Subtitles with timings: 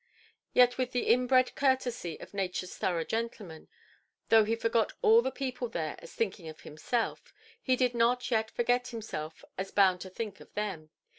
[0.55, 3.67] Yet with the inbred courtesy of natureʼs thorough gentleman,
[4.29, 7.31] though he forgot all the people there as thinking of himself,
[7.61, 10.89] he did not yet forget himself as bound to think of them.